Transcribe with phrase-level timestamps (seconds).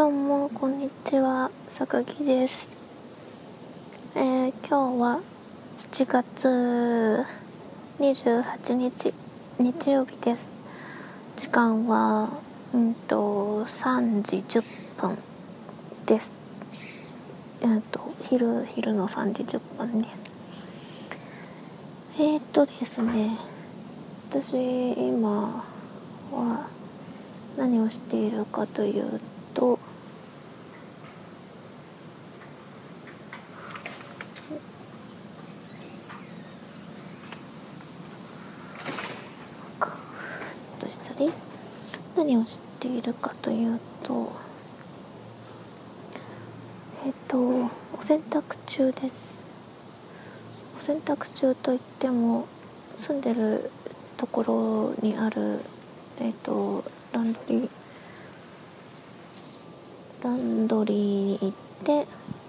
[0.00, 1.50] どうもこんにちは。
[1.68, 2.74] 坂木です、
[4.16, 5.20] えー今日は
[5.76, 7.26] 7月
[7.98, 9.12] 28日
[9.58, 10.56] 日曜日です。
[11.36, 12.30] 時間は
[12.72, 14.62] うんと3時10
[14.98, 15.18] 分
[16.06, 16.40] です。
[17.60, 20.32] えっ、と昼昼の3時10分です。
[22.18, 23.36] えー、っとですね
[24.30, 24.54] 私
[24.94, 25.62] 今
[26.32, 26.66] は
[27.58, 29.20] 何をしているかという
[29.52, 29.78] と
[40.80, 44.32] どうしたらいいているかというと
[47.04, 47.68] えっ、とお
[48.02, 49.30] 洗濯中です。
[50.78, 52.46] お洗濯中といっても
[52.96, 53.70] 住んでる
[54.16, 55.60] ところにある
[56.20, 57.70] えっ、とランドリー
[60.22, 61.52] ランドリーに行っ
[61.84, 62.06] て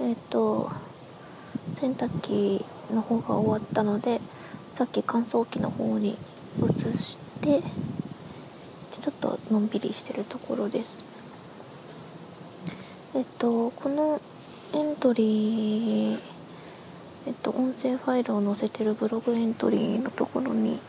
[0.00, 0.70] えっ、と
[1.74, 4.20] 洗濯機の方が終わったので
[4.76, 6.16] さっき乾燥機の方に
[6.58, 7.60] 移して
[9.52, 11.04] のんびりしてるところです。
[13.14, 14.20] えっとこの
[14.72, 16.18] エントリー
[17.26, 20.80] えっと音声ファイルを載せてるブログエントリーのところに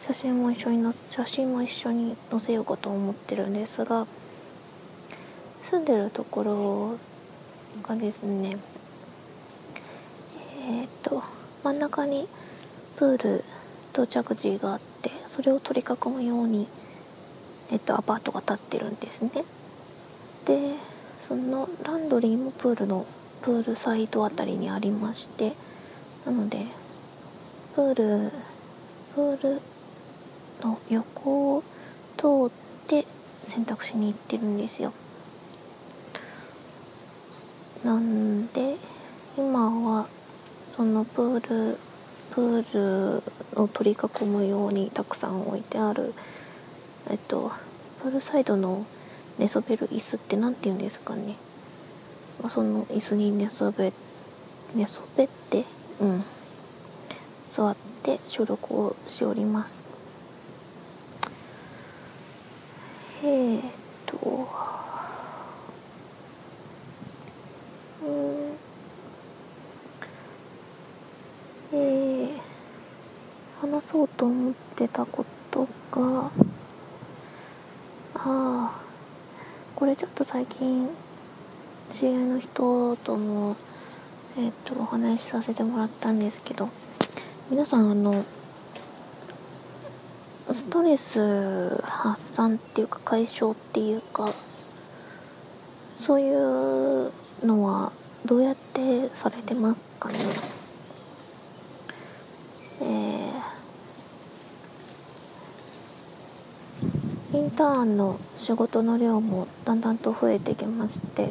[0.00, 4.06] 写真も一緒にの写真も一緒に載せようかと思ってるんですが
[5.70, 6.98] 住んでるところ
[7.88, 8.56] がですね
[10.68, 11.22] えっと
[11.62, 12.26] 真ん中に
[12.96, 13.44] プール
[13.92, 16.66] とジャグジーがあってそれを取り囲むように、
[17.70, 19.30] えっと、アパートが建ってるんですね。
[20.46, 20.74] で
[21.26, 23.06] そのランドリーもプールの
[23.42, 25.52] プールサイドあたりにありまして
[26.26, 26.66] なので
[27.74, 28.30] プール
[29.14, 29.60] プール
[30.62, 31.62] の横を
[32.16, 33.06] 通って
[33.44, 34.92] 洗濯しに行ってるんですよ。
[37.84, 38.76] なんで
[39.36, 40.06] 今は
[40.76, 41.78] そのプール
[42.34, 43.20] プー
[43.54, 46.14] ルを取り囲むようにたくさん置いてある
[47.10, 47.52] えっと
[48.02, 48.84] プールサイドの
[49.38, 51.36] 寝そべる椅子って何て言うんですかね、
[52.40, 53.92] まあ、その椅子に寝そべ
[54.74, 55.64] 寝そべって
[56.00, 56.20] うん。
[57.54, 59.86] 座って収録をしております。
[63.22, 63.62] えー、っ
[64.06, 64.48] と
[68.02, 68.56] うん。
[71.72, 72.30] えー、
[73.60, 76.32] 話そうと思ってたことが
[78.24, 78.84] ああ。
[79.76, 80.88] これちょっと最近
[81.92, 83.56] 知り合いの人とも
[84.38, 86.68] えっ、とお話しさせてもらったんですけど
[87.50, 88.24] 皆さんあの
[90.52, 94.32] ストレス発散っていうか解消っていうか
[95.98, 97.12] そういう
[97.44, 97.92] のは
[98.24, 100.18] どうやってされてますかね？
[102.80, 103.13] えー
[107.34, 111.30] インターンの仕事の量もだんだんと増えてきまして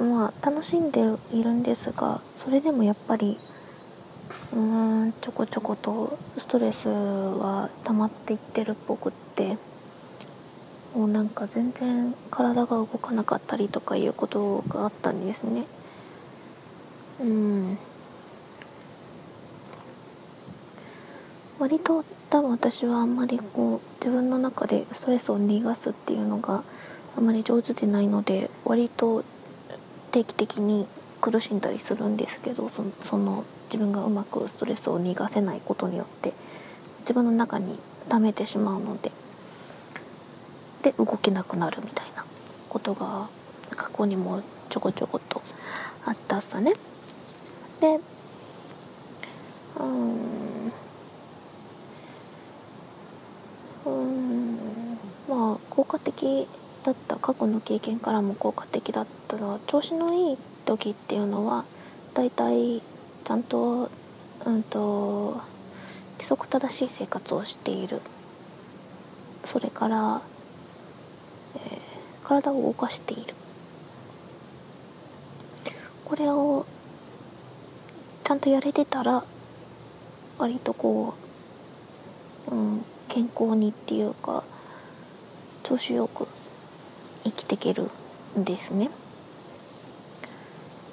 [0.00, 1.00] まあ楽しんで
[1.32, 3.38] いるんですがそれでもやっぱり
[4.52, 9.56] うーんちょこちょことストレスは溜まっていってるっぽくって
[10.96, 15.64] もうなんか全然体が動かなかったりとかいうことがあったんですね。
[17.20, 17.78] うん。
[21.58, 26.62] 割と多分私はあんまりこう自分の中でストレスを逃がすっていうのが
[27.16, 29.24] あまり上手でないので割と
[30.12, 30.86] 定期的に
[31.20, 32.70] 苦しんだりするんですけど
[33.02, 36.32] その自分がうまくストレスを逃がせないことによって
[37.00, 39.10] 自分の中に溜めてしまうので
[40.82, 42.24] で動けなくなるみたいな
[42.68, 43.28] ことが
[43.76, 45.42] 過去にもちょこちょこと
[46.04, 46.72] あったさね。
[47.80, 47.96] で
[49.76, 50.72] うーん
[53.84, 54.54] うーん
[55.28, 56.48] まあ効果的
[56.84, 61.64] だった過去の経験からも効果的だったのは調子のいい時っていうのは
[62.14, 62.82] だいたい
[63.24, 63.90] ちゃんと
[64.44, 65.40] うんと
[66.14, 68.00] 規則正しい生活をしている。
[69.44, 70.20] それから、
[71.56, 71.88] えー
[72.28, 73.34] 体を動かしている。
[76.04, 76.66] これを
[78.22, 79.24] ちゃんとやれてたら
[80.36, 81.14] 割とこ
[82.50, 84.44] う、うん、健康にっていうか
[85.68, 86.26] 調子よく
[87.24, 87.90] 生きていける
[88.38, 88.88] んですね。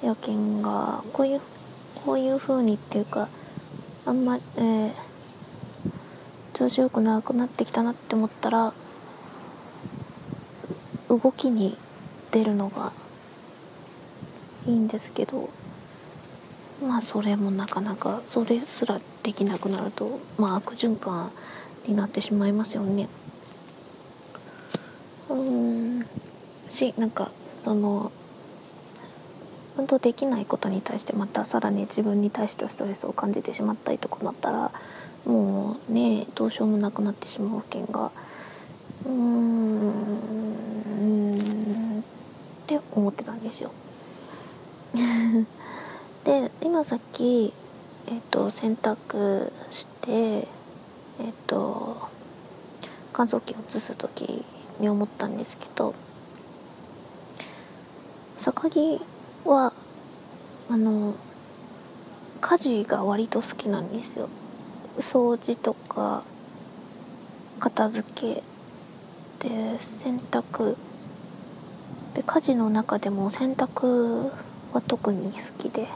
[0.02, 1.40] 夜勤がこういう
[1.94, 3.28] こういう風にっていうか
[4.04, 4.92] あんまり、えー
[6.52, 8.72] 調子よくなくなってきたなって思ったら
[11.10, 11.76] 動きに
[12.32, 12.92] 出るのが
[14.66, 15.50] いいんですけど
[16.82, 21.30] まあそれもなかなかそれすらできなくなるとまあ悪循環
[21.86, 23.08] になってしまいますよね。
[25.36, 26.06] うん。
[26.70, 27.30] しなんか
[27.64, 28.12] その
[29.76, 34.72] 運動できないことに対してまたさらに自分に対してストレスを感じてしまったりとかなったら
[35.26, 38.10] もうねどうしようもなくなってしまう件が
[39.04, 40.16] うーん。
[42.66, 43.70] って思ってたんですよ。
[46.24, 47.52] で今さっき、
[48.08, 52.08] えっと、洗濯してえっと
[53.12, 54.44] 乾燥機を移す時
[54.80, 55.94] に思ったんですけど
[58.38, 59.00] 坂木
[59.44, 59.72] は
[60.68, 61.14] あの
[62.40, 64.28] 家事が割と好きなんですよ。
[64.98, 66.22] 掃除とか
[67.58, 68.42] 片付け
[69.48, 70.76] で洗濯。
[72.14, 74.30] で家事の中でも洗濯
[74.72, 75.88] は特に好きで。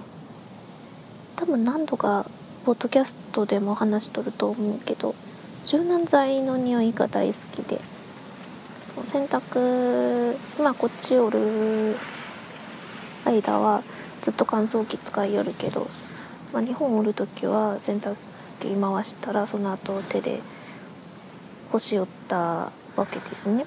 [1.37, 2.26] 多分何度か
[2.65, 5.15] ポッドキャストでも話しとると思うけど
[5.65, 7.81] 柔軟剤の匂いが大好きで。
[9.06, 11.96] 洗濯今こっちおる
[13.25, 13.82] 間は
[14.20, 15.87] ずっと乾燥機使いよるけど、
[16.52, 18.16] まあ、日本おる時は洗濯
[18.60, 20.40] 機回したらその後手で
[21.70, 23.64] 干しよったわけですね。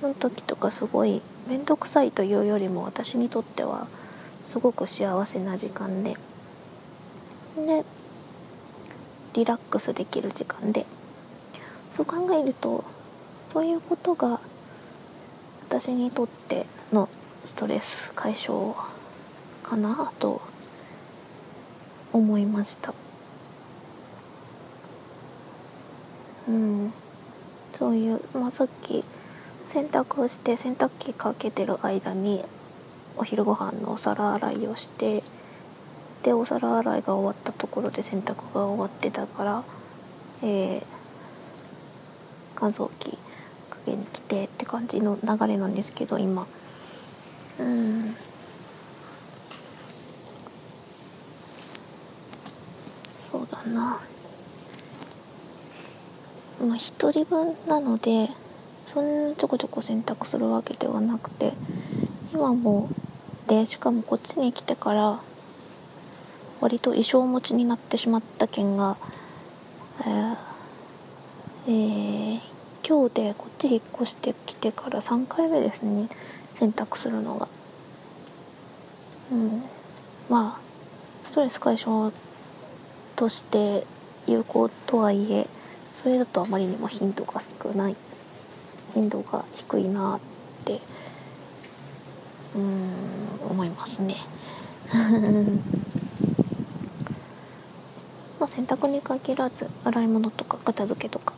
[0.00, 3.86] その時とかすごい面倒くさいというよりも私にとっては
[4.42, 6.16] すごく幸せな時間で
[7.56, 7.84] で
[9.34, 10.86] リラックスできる時間で
[11.92, 12.84] そう考えると
[13.52, 14.40] そういうことが
[15.68, 17.08] 私にとっての
[17.44, 18.74] ストレス解消
[19.62, 20.40] かなと
[22.12, 22.92] 思いました。
[26.48, 26.92] うん。
[27.80, 29.04] そういう、まあ、さっき
[29.68, 32.44] 洗濯をして洗濯機かけてる間に
[33.16, 35.22] お昼ご飯のお皿洗いをして
[36.22, 39.62] でお皿洗いが終わったところで洗濯が終わってたから、
[40.42, 40.82] えー、
[42.54, 43.16] 乾燥機
[43.80, 46.46] かけに来てって感じの流れなんですけど今。
[47.58, 48.14] うん。
[53.30, 54.00] そうだな。
[56.60, 58.28] まあ1人分なので
[58.86, 61.54] そんなちょこちょこ洗濯するわけではなくて
[62.34, 62.90] 今も
[63.46, 65.20] でしかもこっちに来てから
[66.60, 68.98] 割と衣装持ちになってしまった件が、
[70.02, 70.36] えー
[71.68, 72.19] えー、
[72.86, 76.08] 今日でこっち引っ越してきてから3回目ですね
[76.58, 77.48] 洗濯するのが。
[79.32, 79.62] うん、
[80.28, 80.60] まあ
[81.24, 82.12] ストレス解消
[83.14, 83.86] として
[84.26, 85.46] 有効とはいえ
[85.94, 87.96] それだとあまりにも頻度が少ない
[88.90, 90.20] 頻度が低いなっ
[90.64, 90.80] て
[92.56, 92.92] うん
[93.50, 94.16] 思いますね。
[98.40, 101.29] まあ、洗濯に限らず洗い物とか片付けとか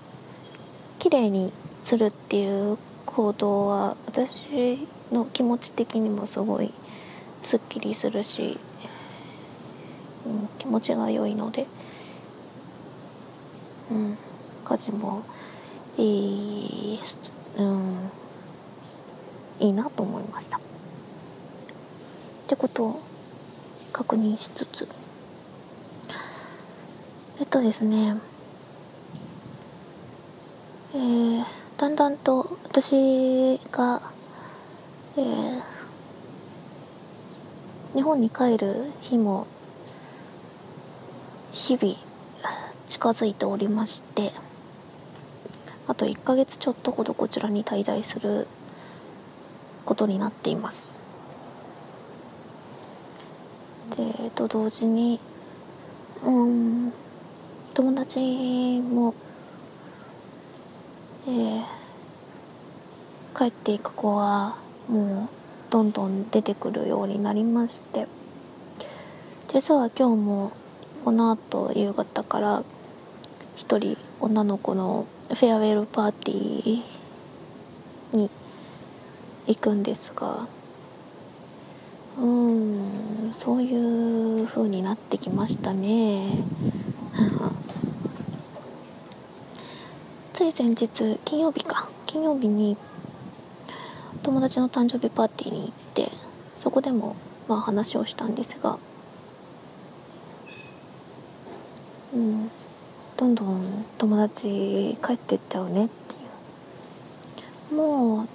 [1.13, 6.73] 麗にするっていう行動は私の気持ち的にもすごい
[7.43, 8.59] すっきりするし、
[10.27, 11.67] うん、気持ちが良いので、
[13.91, 14.17] うん、
[14.65, 15.23] 家事も
[15.99, 16.99] いい、
[17.59, 18.11] うん、
[19.61, 20.57] いいなと思いました。
[20.57, 20.61] っ
[22.49, 23.01] てことを
[23.93, 24.89] 確認しつつ
[27.39, 28.17] えっとですね
[30.95, 31.45] えー、
[31.79, 34.03] だんだんと私が、
[35.17, 35.63] えー、
[37.95, 39.47] 日本に帰る日も
[41.51, 41.97] 日々
[42.87, 44.33] 近づいておりまして
[45.89, 48.47] あと1ヶ月ちょっとほどこちらに滞在する
[49.87, 50.91] ことになっています。
[53.97, 55.21] でと同時に
[56.25, 56.93] うん
[57.73, 59.15] 友達も
[61.25, 61.63] えー、
[63.39, 64.57] 帰っていく子は
[64.89, 68.09] もうどんどん出てくるようになりまして
[69.49, 70.53] 実は今日も
[71.05, 72.65] このあと夕方から
[73.55, 78.29] 一人女の子のフェアウェルパーティーに
[79.47, 80.49] 行くんですが
[82.19, 86.33] うんそういう風になってきましたね。
[90.43, 91.89] つい先日金曜日か。
[92.05, 92.77] 金曜日に
[94.25, 96.11] 友達の誕生日パーティーに行って
[96.57, 97.15] そこでも
[97.47, 98.77] まあ話をしたんですが。
[102.13, 102.51] うん。
[103.17, 103.61] どんどん
[103.99, 106.15] 友達帰ってっちゃうねって
[107.75, 107.77] いう。
[107.77, 108.27] も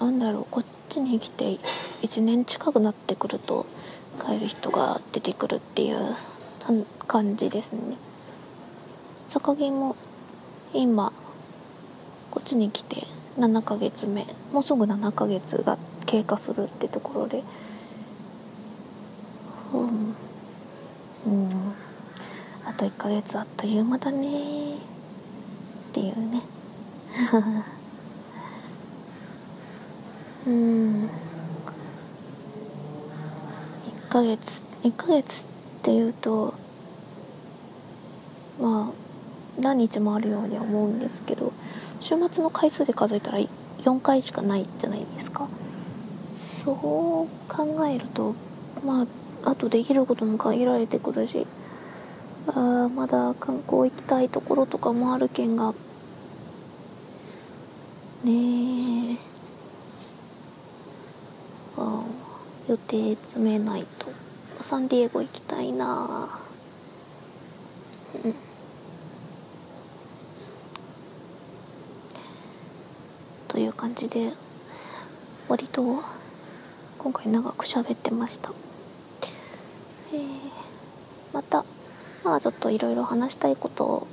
[0.00, 1.58] うなんだろうこっちに来て
[2.00, 3.66] 1年近くなってくると
[4.26, 6.16] 帰る人が出てくるっていう
[7.06, 7.98] 感じですね。
[9.28, 9.96] 坂木も
[10.72, 11.12] 今
[12.46, 13.02] ちに来て
[13.38, 15.76] 7ヶ月目もうすぐ7ヶ月が
[16.06, 17.42] 経過するってところで。
[19.74, 20.14] うん、
[21.26, 21.50] うん、
[22.64, 24.76] あと1ヶ月あっという間だね。
[24.76, 24.78] っ
[25.92, 26.42] ていうね。
[30.46, 31.04] うん。
[31.04, 31.08] 1
[34.08, 35.46] ヶ月1ヶ月っ
[35.82, 36.54] ていうと
[38.60, 38.94] まあ
[39.60, 41.52] 何日もあるように思うんですけど。
[42.00, 45.48] 週末の回数で数えたら4回しかないじゃないですか。
[46.38, 46.74] そう
[47.48, 48.34] 考えると
[48.84, 49.02] ま
[49.44, 51.46] ああとできることも限られてくるし
[52.48, 55.72] あまだ観光行きたいところとかもあるけんが。
[58.24, 59.16] ねえ。
[61.76, 62.02] あ
[62.68, 64.06] 予定詰めないと。
[64.62, 66.40] サンディエゴ行きたいな
[68.24, 68.34] うん。
[73.56, 74.32] という感じで
[75.48, 75.82] 割と
[76.98, 78.50] 今回長く喋ってました、
[80.12, 80.20] えー、
[81.32, 81.64] また
[82.22, 84.06] まあちょっといろいろ話したいこと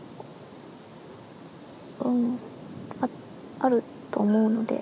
[2.00, 2.40] うん
[3.02, 3.10] あ
[3.60, 4.82] あると思うので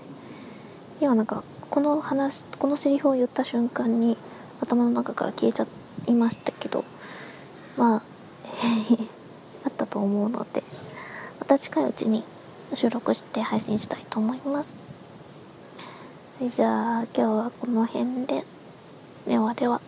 [1.02, 4.16] 今なんかこの話このセリフを言った瞬間に
[4.62, 5.66] 頭の中から消えちゃ
[6.06, 6.86] いましたけど
[7.80, 8.04] まあ
[9.66, 10.64] あったと思うので
[11.40, 12.24] また近いうちに
[12.76, 14.78] 収録して配信したいと思います。
[16.42, 18.44] じゃあ今日はこの辺で。
[19.28, 19.82] ではでは。